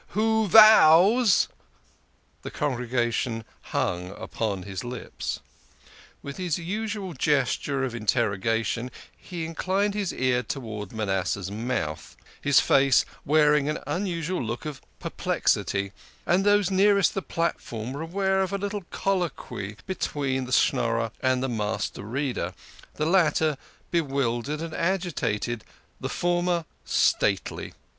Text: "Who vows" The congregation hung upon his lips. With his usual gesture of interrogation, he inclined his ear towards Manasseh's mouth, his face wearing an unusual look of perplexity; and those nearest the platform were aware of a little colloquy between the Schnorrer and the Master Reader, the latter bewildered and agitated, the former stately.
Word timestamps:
"Who 0.17 0.47
vows" 0.47 1.47
The 2.41 2.49
congregation 2.49 3.45
hung 3.65 4.09
upon 4.17 4.63
his 4.63 4.83
lips. 4.83 5.41
With 6.23 6.37
his 6.37 6.57
usual 6.57 7.13
gesture 7.13 7.83
of 7.83 7.93
interrogation, 7.93 8.89
he 9.15 9.45
inclined 9.45 9.93
his 9.93 10.11
ear 10.11 10.41
towards 10.41 10.91
Manasseh's 10.91 11.51
mouth, 11.51 12.17
his 12.41 12.59
face 12.59 13.05
wearing 13.25 13.69
an 13.69 13.77
unusual 13.85 14.43
look 14.43 14.65
of 14.65 14.81
perplexity; 14.99 15.91
and 16.25 16.43
those 16.43 16.71
nearest 16.71 17.13
the 17.13 17.21
platform 17.21 17.93
were 17.93 18.01
aware 18.01 18.41
of 18.41 18.51
a 18.51 18.57
little 18.57 18.85
colloquy 18.89 19.75
between 19.85 20.45
the 20.45 20.51
Schnorrer 20.51 21.11
and 21.21 21.43
the 21.43 21.47
Master 21.47 22.01
Reader, 22.01 22.55
the 22.95 23.05
latter 23.05 23.55
bewildered 23.91 24.61
and 24.61 24.73
agitated, 24.73 25.63
the 25.99 26.09
former 26.09 26.65
stately. 26.85 27.75